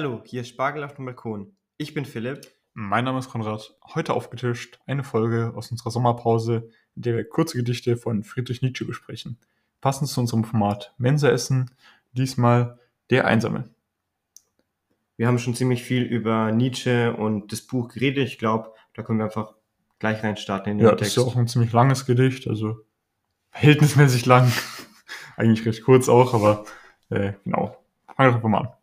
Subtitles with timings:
[0.00, 1.56] Hallo, hier ist Spargel auf dem Balkon.
[1.76, 2.46] Ich bin Philipp.
[2.72, 3.74] Mein Name ist Konrad.
[3.96, 8.84] Heute aufgetischt eine Folge aus unserer Sommerpause, in der wir kurze Gedichte von Friedrich Nietzsche
[8.84, 9.40] besprechen.
[9.80, 11.72] Passend zu unserem Format Mensa essen,
[12.12, 12.78] diesmal
[13.10, 13.70] der Einsame.
[15.16, 18.28] Wir haben schon ziemlich viel über Nietzsche und das Buch geredet.
[18.28, 19.54] Ich glaube, da können wir einfach
[19.98, 22.84] gleich reinstarten in den Ja, das ist ja auch ein ziemlich langes Gedicht, also
[23.50, 24.52] verhältnismäßig lang.
[25.36, 26.66] Eigentlich recht kurz auch, aber
[27.10, 27.76] äh, genau.
[28.06, 28.77] Fangen wir einfach mal an.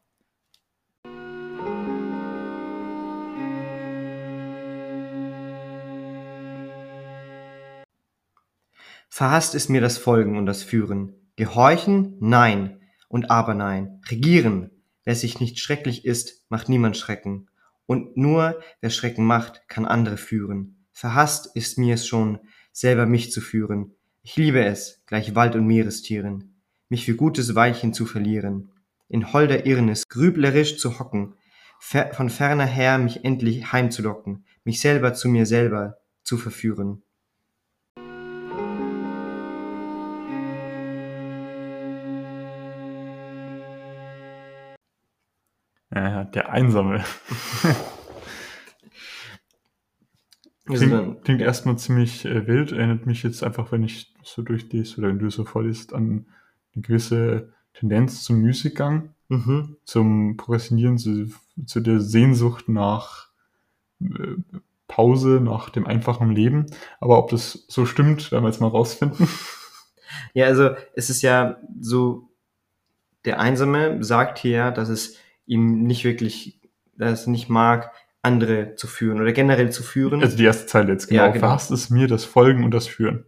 [9.16, 11.14] Verhasst ist mir das Folgen und das Führen.
[11.38, 12.18] Gehorchen?
[12.20, 12.82] Nein.
[13.08, 14.02] Und aber nein.
[14.10, 14.72] Regieren.
[15.06, 17.48] Wer sich nicht schrecklich ist, macht niemand Schrecken.
[17.86, 20.86] Und nur wer Schrecken macht, kann andere führen.
[20.92, 22.40] Verhasst ist mir es schon,
[22.74, 23.96] selber mich zu führen.
[24.22, 28.74] Ich liebe es, gleich Wald- und Meerestieren, mich für gutes Weilchen zu verlieren.
[29.08, 31.36] In holder Irrnis grüblerisch zu hocken,
[31.80, 37.05] von ferner her mich endlich heimzulocken, mich selber zu mir selber zu verführen.
[45.96, 47.04] Ja, der Einsame.
[50.68, 54.98] Also Klingt, klingt erstmal ziemlich äh, wild, erinnert mich jetzt einfach, wenn ich so durchliest
[54.98, 56.26] oder wenn du so vorliest, an
[56.74, 59.78] eine gewisse Tendenz zum Müßiggang, Mhm.
[59.86, 61.32] zum Prokrastinieren, zu,
[61.66, 63.28] zu der Sehnsucht nach
[64.02, 64.36] äh,
[64.88, 66.68] Pause, nach dem einfachen Leben.
[67.00, 69.28] Aber ob das so stimmt, werden wir jetzt mal rausfinden.
[70.34, 72.30] Ja, also es ist ja so,
[73.26, 76.60] der Einsame sagt hier, dass es ihm nicht wirklich,
[76.98, 80.22] dass es nicht mag, andere zu führen oder generell zu führen.
[80.24, 81.24] Also die erste Zeile jetzt genau.
[81.24, 81.40] Ja, genau.
[81.46, 83.26] Verhasst es mir das Folgen und das Führen.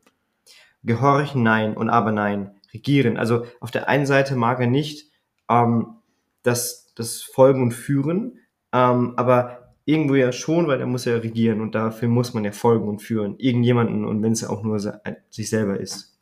[0.83, 2.51] Gehorchen, nein und aber nein.
[2.73, 3.17] Regieren.
[3.17, 5.11] Also auf der einen Seite mag er nicht
[5.49, 5.97] ähm,
[6.43, 8.39] das, das Folgen und Führen,
[8.73, 12.51] ähm, aber irgendwo ja schon, weil er muss ja regieren und dafür muss man ja
[12.51, 13.37] folgen und führen.
[13.37, 16.17] Irgendjemanden und wenn es auch nur se- sich selber ist.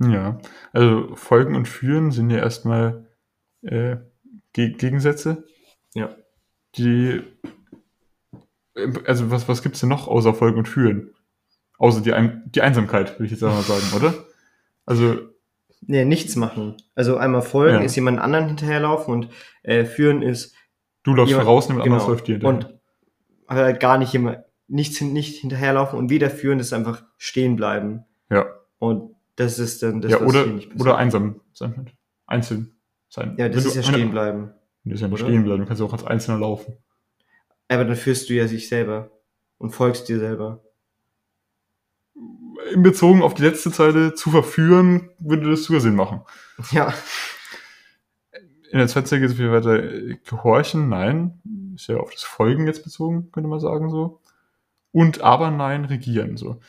[0.00, 0.38] Ja,
[0.72, 3.07] also Folgen und Führen sind ja erstmal
[3.62, 3.96] äh,
[4.52, 5.44] Ge Gegensätze,
[5.94, 6.14] Ja.
[6.76, 7.22] die,
[9.06, 11.14] also was, was gibt's denn noch außer Folgen und Führen?
[11.78, 14.14] Außer die, Ein die Einsamkeit, würde ich jetzt einmal sagen, oder?
[14.86, 15.16] Also,
[15.80, 16.74] Nee, nichts machen.
[16.96, 17.82] Also einmal folgen Ja.
[17.84, 19.28] ist jemand anderen hinterherlaufen und
[19.62, 20.54] äh, führen ist
[21.04, 21.94] du läufst jemand- voraus, jemand genau.
[21.96, 22.56] anderes läuft dir hinterher.
[22.56, 22.80] und
[23.48, 28.04] halt gar nicht jemand nichts nicht hinterherlaufen und wieder führen ist einfach stehen bleiben.
[28.28, 28.46] Ja,
[28.78, 30.46] Und das ist dann das, ja was oder,
[30.80, 31.90] oder einsam sein.
[32.26, 32.76] Einzeln
[33.08, 33.34] sein.
[33.38, 34.52] Ja, das ist ja stehen bleiben.
[34.84, 35.18] Das ist ja oder?
[35.18, 36.76] stehen bleiben, du kannst ja auch als Einzelner laufen.
[37.68, 39.10] Aber dann führst du ja sich selber
[39.58, 40.62] und folgst dir selber.
[42.72, 46.22] In Bezogen auf die letzte Zeile, zu verführen, würde das sogar Sinn machen.
[46.70, 46.92] Ja.
[48.70, 49.80] In der zweiten Zeile geht es wieder weiter.
[50.28, 51.40] Gehorchen, nein.
[51.74, 54.20] Ist ja auf das Folgen jetzt bezogen, könnte man sagen so.
[54.92, 56.36] Und aber nein, regieren.
[56.36, 56.60] So.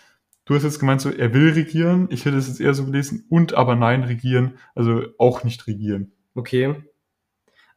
[0.45, 2.07] Du hast jetzt gemeint, so, er will regieren.
[2.11, 3.25] Ich hätte es jetzt eher so gelesen.
[3.29, 4.57] Und aber nein, regieren.
[4.75, 6.11] Also auch nicht regieren.
[6.35, 6.75] Okay.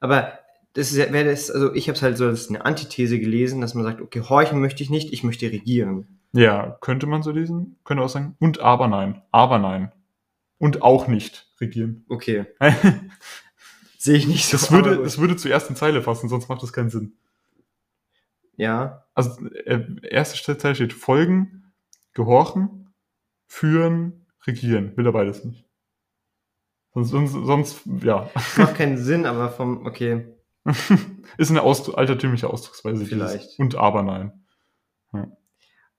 [0.00, 0.38] Aber
[0.74, 3.74] das ist wäre das, also ich habe es halt so als eine Antithese gelesen, dass
[3.74, 6.18] man sagt, okay, horchen möchte ich nicht, ich möchte regieren.
[6.32, 7.76] Ja, könnte man so lesen.
[7.84, 8.36] Könnte auch sagen.
[8.38, 9.22] Und aber nein.
[9.32, 9.92] Aber nein.
[10.58, 12.04] Und auch nicht regieren.
[12.08, 12.46] Okay.
[13.98, 14.56] Sehe ich nicht so.
[14.56, 17.12] Das würde, das würde zur ersten Zeile passen, sonst macht das keinen Sinn.
[18.56, 19.04] ja.
[19.14, 21.72] Also, äh, erste Zeile steht folgen,
[22.14, 22.94] gehorchen,
[23.46, 24.96] führen, regieren.
[24.96, 25.61] Will er beides nicht.
[26.94, 28.30] Sonst, sonst, ja.
[28.56, 30.26] Macht keinen Sinn, aber vom, okay.
[31.38, 33.04] Ist eine Ausdru altertümliche Ausdrucksweise.
[33.06, 33.58] Vielleicht.
[33.58, 34.32] Und aber nein.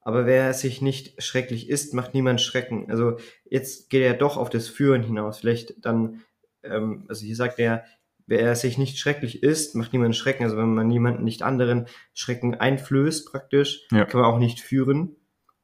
[0.02, 2.90] Aber wer sich nicht schrecklich ist, macht niemand Schrecken.
[2.92, 3.18] Also
[3.50, 5.40] jetzt geht er doch auf das Führen hinaus.
[5.40, 6.22] Vielleicht dann,
[6.62, 7.86] ähm, also hier sagt er,
[8.28, 10.44] wer sich nicht schrecklich ist, macht niemand Schrecken.
[10.44, 14.04] Also wenn man niemanden, nicht anderen Schrecken einflößt praktisch, Ja.
[14.06, 15.16] kann man auch nicht führen.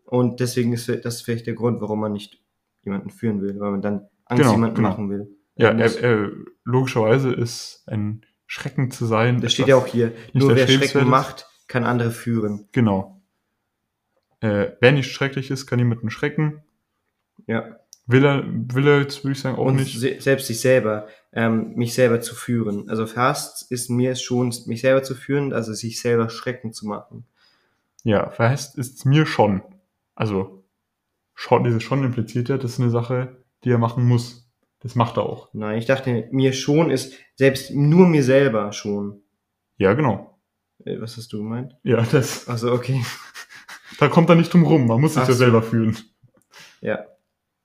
[0.05, 2.41] Und deswegen ist das vielleicht der Grund, warum man nicht
[2.83, 4.89] jemanden führen will, weil man dann Angst Genau, jemanden genau.
[4.89, 5.27] machen will.
[5.55, 6.31] Ja, Er er, er,
[6.63, 9.41] logischerweise ist ein Schrecken zu sein.
[9.41, 10.13] das steht ja auch hier.
[10.33, 10.67] Nur wer.
[10.67, 12.67] Schrecken macht, kann andere führen.
[12.71, 13.21] Genau.
[14.39, 16.63] Äh, wer nicht schrecklich ist, kann niemanden schrecken.
[17.45, 17.75] Ja.
[18.05, 19.99] Will er, will er jetzt, würde ich sagen, auch und nicht.
[19.99, 22.89] se selbst sich selber, ähm, mich selber zu führen.
[22.89, 27.25] Also fast ist mir schon, mich selber zu führen, also sich selber Schrecken zu machen.
[28.03, 29.61] Ja, verheißt ist mir schon.
[30.15, 30.63] Also,
[31.35, 34.49] schon, dieses schon impliziert ja, das ist eine Sache, die er machen muss.
[34.81, 35.49] Das macht er auch.
[35.53, 39.21] Nein, ich dachte, mir schon ist selbst nur mir selber schon.
[39.77, 40.39] Ja, genau.
[40.85, 41.75] Äh, Was hast du gemeint?
[41.83, 43.03] Ja, das, Also okay.
[43.99, 44.87] da kommt er nicht drum rum.
[44.87, 45.33] Man muss sich ja so.
[45.33, 45.97] selber fühlen.
[46.81, 47.05] Ja.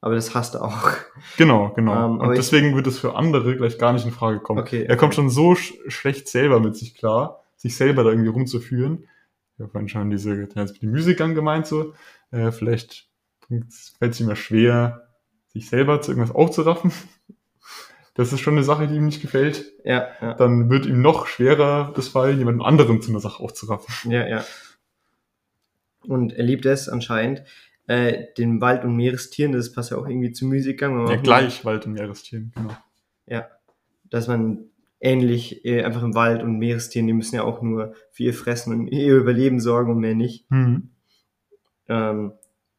[0.00, 0.90] aber das hasst er auch.
[1.36, 1.92] Genau, genau.
[1.92, 4.58] Ähm, aber und ich- deswegen wird es für andere gleich gar nicht in Frage kommen.
[4.60, 4.84] Okay.
[4.84, 9.06] Er kommt schon so sch schlecht selber mit sich klar, sich selber da irgendwie rumzuführen.
[9.56, 11.94] Ich habe schon diese die Musik angemeint so.
[12.32, 13.08] Äh, vielleicht
[13.98, 15.03] fällt es ihm ja schwer,
[15.54, 16.92] sich selber zu irgendwas aufzuraffen.
[18.14, 19.72] Das ist schon eine Sache, die ihm nicht gefällt.
[19.84, 24.10] Ja, ja, Dann wird ihm noch schwerer das fallen, jemanden anderen zu einer Sache aufzuraffen.
[24.10, 24.44] ja, ja.
[26.06, 27.44] Und er liebt es anscheinend,
[27.86, 31.08] äh, den Wald- und Meerestieren, das passt ja auch irgendwie zu Musikgang.
[31.08, 32.76] Ja, gleich Wald- und Meerestieren, genau.
[33.26, 33.48] Ja,
[34.10, 34.66] dass man
[35.00, 38.72] ähnlich äh, einfach im Wald und Meerestieren, die müssen ja auch nur für ihr Fressen
[38.72, 40.50] und ihr Überleben sorgen und mehr nicht.
[40.50, 40.90] Mhm.
[41.88, 42.32] Ähm,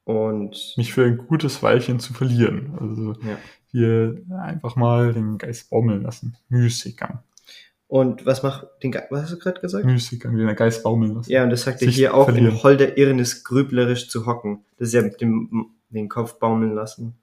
[0.05, 2.77] und Mich für ein gutes Weilchen zu verlieren.
[2.79, 3.37] Also Ja.
[3.71, 6.37] hier einfach mal den Geist baumeln lassen.
[6.49, 7.19] Müßiggang.
[7.87, 9.85] Und was macht den Ge was hast du gerade gesagt?
[9.85, 11.31] Müßiggang, den Geist baumeln lassen.
[11.31, 12.51] Ja, und das sagt er hier auch, verlieren.
[12.55, 14.63] in Holder Irrnis grüblerisch zu hocken.
[14.77, 17.15] Das ist ja mit dem den Kopf baumeln lassen.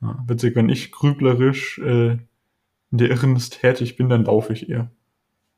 [0.00, 2.12] Ja, witzig, wenn ich grüblerisch äh,
[2.90, 4.90] in der Irrnis tätig bin, dann laufe ich eher.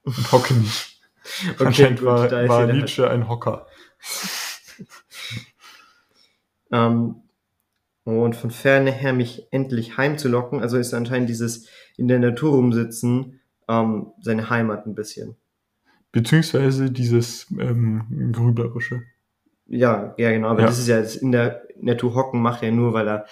[0.02, 0.94] Und hocke nicht.
[1.52, 3.66] Okay, Anscheinend gut, war, da ist war Nietzsche ein Hocker.
[6.72, 7.16] Ähm,
[8.04, 13.40] und von ferne her mich endlich heimzulocken, also ist anscheinend dieses in der Natur rumsitzen
[13.68, 15.36] ähm, seine Heimat ein bisschen.
[16.12, 19.02] Beziehungsweise dieses ähm, Grüblerische.
[19.66, 20.66] Ja, ja, genau, aber Ja.
[20.66, 23.26] das ist ja das in der Natur hocken macht er nur, weil er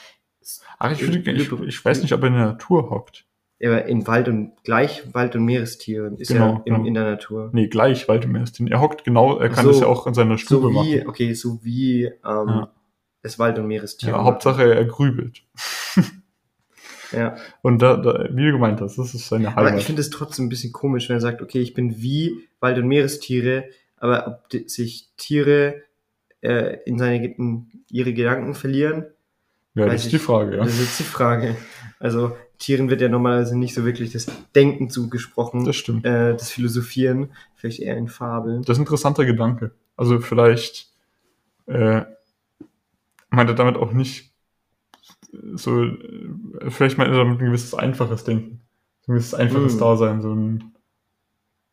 [0.79, 3.25] Aber ich, würde, ich, ich weiß nicht, ob er in der Natur hockt.
[3.59, 6.85] er in Wald und gleich Wald und Meerestieren ist Genau, ja in, genau.
[6.87, 7.49] in der Natur.
[7.55, 8.71] Nee, gleich Wald im Meerestieren.
[8.71, 9.71] Er hockt genau, er kann So.
[9.73, 11.09] das ja auch in seiner Stube So wie, machen.
[11.09, 12.71] okay, so wie ähm, Ja.
[13.27, 14.11] Das Wald und Meerestier.
[14.11, 15.43] Ja, Hauptsache er grübelt.
[17.13, 17.37] Ja.
[17.63, 19.79] Und da, da, wie du gemeint hast, das ist seine Aber Heimat.
[19.81, 22.79] ich finde es trotzdem ein bisschen komisch, wenn er sagt, okay, ich bin wie Wald-
[22.79, 23.65] und Meerestiere,
[23.97, 25.83] aber ob die, sich Tiere
[26.43, 29.07] äh, in seine in ihre Gedanken verlieren,
[29.75, 30.65] ja, das ist ich- die Frage, ja.
[30.65, 31.57] das ist die Frage.
[32.01, 36.05] Also Tieren wird ja normalerweise nicht so wirklich das Denken zugesprochen, Das stimmt.
[36.05, 38.63] äh, das Philosophieren, vielleicht eher in Fabeln.
[38.63, 39.71] Das ist ein interessanter Gedanke.
[39.97, 40.89] Also vielleicht
[41.67, 42.03] äh,
[43.37, 44.33] meint er damit auch nicht
[45.55, 46.29] so, äh,
[46.69, 48.61] vielleicht meint er damit ein gewisses einfaches Denken.
[49.03, 49.79] So ein gewisses einfaches Mm.
[49.79, 50.73] Dasein, so ein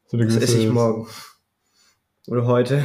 [0.05, 1.07] so eine Das gewisse, esse ich morgen.
[2.27, 2.83] Oder heute.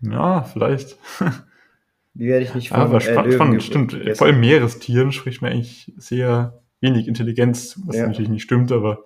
[0.00, 0.96] Ja, vielleicht.
[2.14, 3.92] Die werde ich nicht Ja, aber äh, spannend, stimmt.
[3.92, 4.16] gegessen.
[4.18, 8.06] Vor allem Meerestieren spricht man eigentlich sehr wenig Intelligenz was Ja.
[8.06, 9.04] natürlich nicht stimmt, aber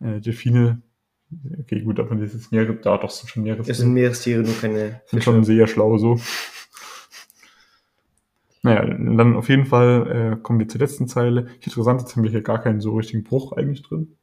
[0.00, 0.80] äh, Delfine,
[1.60, 4.42] okay, gut, aber dieses Meere, da doch sind schon Es sind Meerestiere.
[4.42, 5.22] Meerestiere, nur keine sind Fische.
[5.22, 6.20] schon sehr schlau so.
[8.62, 11.46] Naja, dann auf jeden Fall äh, kommen wir zur letzten Zeile.
[11.60, 14.16] Interessant, jetzt haben wir hier gar keinen so richtigen Bruch eigentlich drin.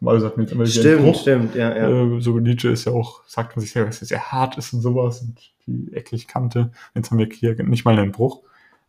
[0.00, 1.20] Mal sagt man jetzt immer Stimmt, Bruch.
[1.20, 2.16] stimmt, ja, ja.
[2.16, 4.72] Äh, so Nietzsche ist ja auch, sagt man sich selber, dass er sehr hart ist
[4.72, 6.70] und sowas und die eklig Kante.
[6.94, 8.42] Jetzt haben wir hier nicht mal einen Bruch.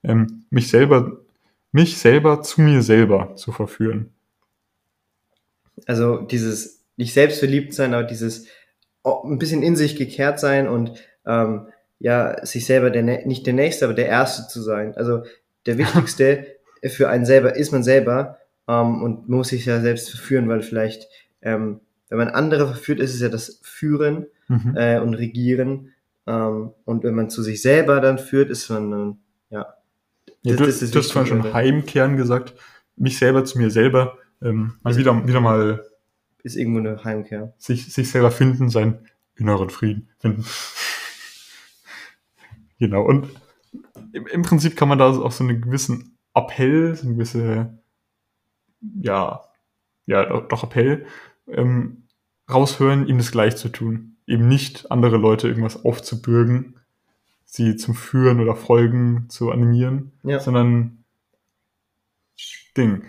[0.03, 1.17] Ähm, mich selber,
[1.71, 4.11] mich selber zu mir selber zu verführen.
[5.85, 8.47] Also dieses nicht selbst verliebt sein, aber dieses
[9.03, 10.91] ein bisschen in sich gekehrt sein und
[11.25, 11.67] ähm,
[11.99, 14.95] ja, sich selber der nicht der Nächste, aber der Erste zu sein.
[14.95, 15.23] Also
[15.65, 16.45] der Wichtigste
[16.85, 18.37] für einen selber ist man selber
[18.67, 21.07] ähm, und muss sich ja selbst verführen, weil vielleicht,
[21.41, 24.77] ähm, wenn man andere verführt, ist es ja das Führen Mhm.
[24.77, 25.91] äh, und Regieren.
[26.25, 29.17] Ähm, und wenn man zu sich selber dann führt, ist man dann,
[29.49, 29.73] ja.
[30.43, 31.53] Ja, das- du, das ist du hast vorhin schon oder?
[31.53, 32.53] Heimkehren gesagt.
[32.95, 34.17] Mich selber zu mir selber.
[34.41, 35.83] Ähm, mal wieder, wieder mal
[36.43, 37.53] Ist irgendwo eine Heimkehr.
[37.57, 38.99] sich, sich selber finden, seinen
[39.35, 40.45] inneren Frieden finden.
[42.79, 43.03] Genau.
[43.03, 43.29] Und
[44.13, 47.77] im, im Prinzip kann man da auch so einen gewissen Appell, so eine gewisse,
[49.01, 49.41] ja,
[50.05, 51.05] ja, doch, doch Appell,
[51.47, 52.03] ähm,
[52.49, 54.15] raushören, ihm das gleich zu tun.
[54.25, 56.75] Eben nicht andere Leute irgendwas aufzubürgen,
[57.45, 60.39] sie zum Führen oder Folgen zu animieren, Ja.
[60.39, 61.03] sondern
[62.77, 63.03] Ding.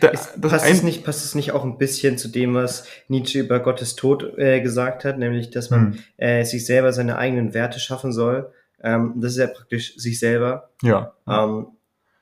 [0.00, 2.86] Da, Ist, das passt, es nicht, passt es nicht auch ein bisschen zu dem, was
[3.08, 7.16] Nietzsche über Gottes Tod äh, gesagt hat, nämlich, dass man Hm, äh, sich selber seine
[7.16, 8.52] eigenen Werte schaffen soll?
[8.86, 11.12] Ähm, das ist ja praktisch sich selber, ja.
[11.26, 11.66] ähm,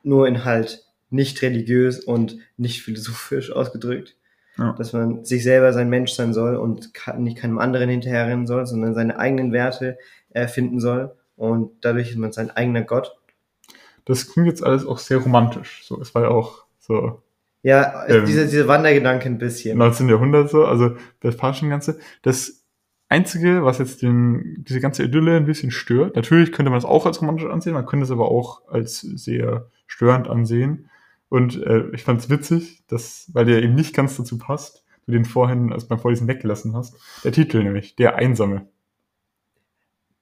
[0.02, 4.16] nur in halt nicht religiös und nicht philosophisch ausgedrückt.
[4.56, 4.72] Ja.
[4.78, 8.66] Dass man sich selber sein Mensch sein soll und kann, nicht keinem anderen hinterherrennen soll,
[8.66, 9.98] sondern seine eigenen Werte
[10.30, 11.14] erfinden soll.
[11.36, 13.14] Und dadurch ist man sein eigener Gott.
[14.06, 15.82] das klingt jetzt alles auch sehr romantisch.
[15.84, 17.20] So, es war ja auch so
[17.62, 19.76] Ja, Ähm, dieser, dieser Wandergedanke ein bisschen.
[19.76, 20.08] 19.
[20.08, 21.98] Jahrhundert so, also das passt schon ganze.
[22.22, 22.63] Das
[23.14, 27.06] Einzige, was jetzt den, diese ganze Idylle ein bisschen stört, natürlich könnte man das auch
[27.06, 30.90] als romantisch ansehen, man könnte es aber auch als sehr störend ansehen.
[31.28, 35.12] Und äh, ich fand es witzig, dass, weil der eben nicht ganz dazu passt, du
[35.12, 38.66] den vorhin, als beim Vorlesen weggelassen hast, der Titel nämlich, der Einsame.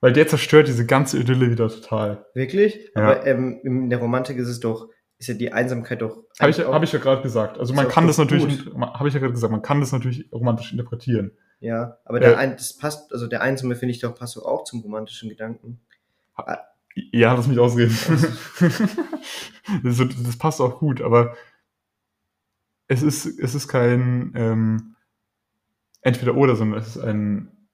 [0.00, 2.26] Weil der zerstört diese ganze Idylle wieder total.
[2.34, 2.90] Wirklich?
[2.94, 3.02] Ja.
[3.02, 6.25] Aber ähm, in der Romantik ist es doch, ist ja die Einsamkeit doch.
[6.40, 7.58] Habe ich, hab ich ja gerade gesagt.
[7.58, 10.72] Also man kann das natürlich, habe ich ja gerade gesagt, man kann das natürlich romantisch
[10.72, 11.32] interpretieren.
[11.62, 14.64] Ja, aber der Äh, ein, das passt, also der Einsame finde ich doch passt auch
[14.64, 15.81] zum romantischen Gedanken.
[16.95, 17.97] Ja, lass mich ausreden.
[19.85, 21.37] das, das passt auch gut, aber
[22.88, 24.97] es ist, es ist kein ähm,
[26.00, 27.69] entweder oder, sondern es ist ein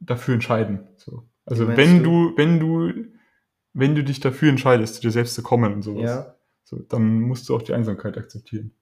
[0.00, 0.88] dafür entscheiden.
[0.96, 1.28] So.
[1.46, 2.30] Also wenn du?
[2.30, 2.92] du, wenn du,
[3.72, 6.34] wenn du dich dafür entscheidest, zu dir selbst zu kommen und sowas, Ja.
[6.64, 8.74] so, dann musst du auch die Einsamkeit akzeptieren.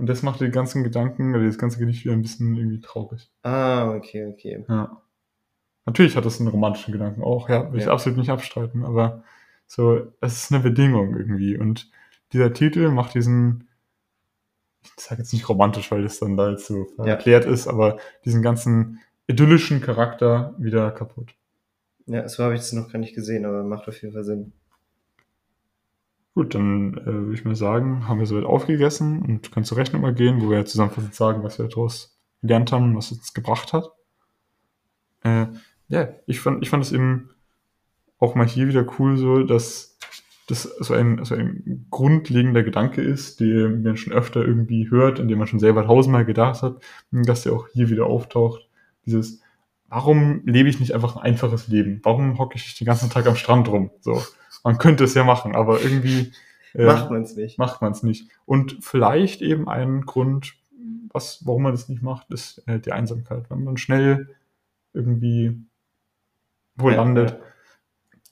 [0.00, 3.30] Und das macht den ganzen Gedanken, oder das ganze Gedicht wieder ein bisschen irgendwie traurig.
[3.42, 4.64] Ah, okay, okay.
[4.66, 5.02] Ja.
[5.84, 7.92] Natürlich hat das einen romantischen Gedanken auch, ja, will ich Ja.
[7.92, 9.22] absolut nicht abstreiten, aber
[9.66, 11.58] so, es ist eine Bedingung irgendwie.
[11.58, 11.90] Und
[12.32, 13.68] dieser Titel macht diesen,
[14.82, 17.04] ich sage jetzt nicht romantisch, weil das dann da jetzt so Ja.
[17.04, 21.34] erklärt ist, aber diesen ganzen idyllischen Charakter wieder kaputt.
[22.06, 24.54] Ja, so habe ich es noch gar nicht gesehen, aber macht auf jeden Fall Sinn.
[26.34, 30.02] Gut, dann äh, würde ich mal sagen, haben wir soweit aufgegessen und können zur Rechnung
[30.02, 33.90] mal gehen, wo wir zusammenfassend sagen, was wir daraus gelernt haben, was uns gebracht hat.
[35.22, 35.46] Äh,
[35.88, 37.30] ja, ich fand, ich fand es eben
[38.18, 39.98] auch mal hier wieder cool, so, dass
[40.46, 45.28] das so ein, so ein grundlegender Gedanke ist, den man schon öfter irgendwie hört, an
[45.28, 48.68] dem man schon selber tausendmal gedacht hat, dass der auch hier wieder auftaucht.
[49.06, 49.40] Dieses,
[49.90, 52.00] warum lebe ich nicht einfach ein einfaches Leben?
[52.02, 53.90] Warum hocke ich den ganzen Tag am Strand rum?
[54.00, 54.22] So,
[54.64, 56.32] man könnte es ja machen, aber irgendwie
[56.74, 57.58] äh, Macht man es nicht.
[57.58, 58.30] macht man es nicht.
[58.46, 60.54] Und vielleicht eben ein Grund,
[61.12, 63.50] was, warum man das nicht macht, ist äh, die Einsamkeit.
[63.50, 64.28] Wenn man schnell
[64.92, 65.60] irgendwie
[66.76, 67.30] wo Ja, landet.
[67.32, 67.38] ja.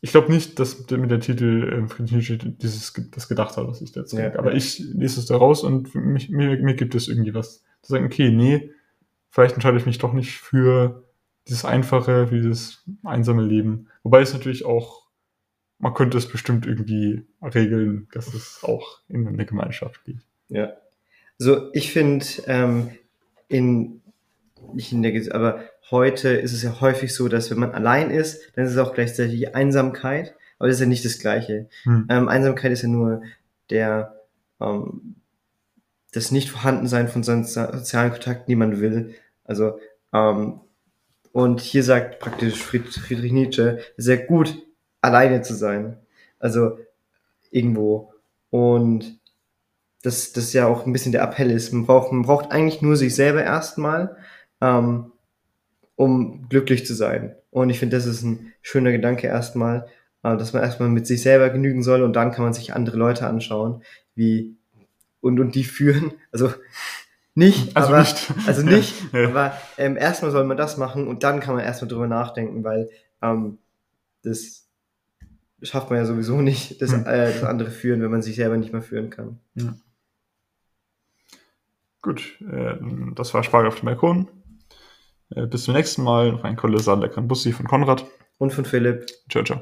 [0.01, 3.81] Ich glaube nicht, dass mit der Titel äh, Friedrich Nietzsche dieses, das gedacht hat, was
[3.81, 4.39] ich da jetzt Ja, denke.
[4.39, 7.65] Aber ich lese es da raus und mich, mir, mir gibt es irgendwie was.
[7.83, 8.71] Zu sagen, okay, nee,
[9.31, 11.08] vielleicht entscheide ich mich doch nicht für
[11.49, 13.89] dieses einfache, für dieses einsame Leben.
[14.03, 15.07] Wobei es natürlich auch,
[15.79, 20.21] man könnte es bestimmt irgendwie regeln, dass es auch in eine Gemeinschaft geht.
[20.49, 20.73] Ja.
[21.41, 22.91] Also ich finde, ähm,
[23.49, 24.03] in,
[24.75, 28.41] nicht in der, aber heute ist es ja häufig so, dass wenn man allein ist,
[28.55, 31.69] dann ist es auch gleichzeitig die Einsamkeit, aber das ist ja nicht das Gleiche.
[31.85, 32.07] Hm.
[32.11, 33.23] Ähm, Einsamkeit ist ja nur
[33.71, 34.17] der,
[34.61, 35.15] ähm,
[36.13, 39.15] das Nicht-Vorhandensein von so sozialen Kontakten, die man will.
[39.45, 39.79] Also,
[40.13, 40.61] ähm,
[41.33, 44.57] und hier sagt praktisch Fried, Friedrich Nietzsche, ja gut,
[45.01, 45.97] alleine zu sein.
[46.39, 46.79] Also,
[47.51, 48.13] irgendwo.
[48.51, 49.19] Und
[50.03, 51.73] das, das ja auch ein bisschen der Appell ist.
[51.73, 54.17] Man braucht, man braucht eigentlich nur sich selber erstmal,
[54.61, 55.13] ähm,
[55.97, 57.35] um glücklich zu sein.
[57.51, 59.87] Und ich finde, das ist ein schöner Gedanke erstmal,
[60.23, 62.97] äh, dass man erstmal mit sich selber genügen soll und dann kann man sich andere
[62.97, 63.83] Leute anschauen,
[64.15, 64.57] wie
[65.21, 66.13] und, und die führen.
[66.33, 66.53] Also
[67.39, 68.33] nicht, Also aber, nicht.
[68.47, 69.29] also nicht, Ja.
[69.29, 72.91] aber ähm, erstmal soll man das machen und dann kann man erstmal drüber nachdenken, weil
[73.23, 73.59] ähm,
[74.23, 74.69] das
[75.63, 77.07] schafft man ja sowieso nicht, das, Hm.
[77.07, 79.41] äh, das andere führen, wenn man sich selber nicht mehr führen kann.
[82.03, 82.75] Gut, äh,
[83.15, 84.29] das war Spargel auf dem Balkon.
[85.31, 86.33] Äh, bis zum nächsten Mal.
[86.33, 88.07] Noch ein kolossal leckeren Bussi von Konrad.
[88.39, 89.61] Und von Philipp, Ciao, ciao.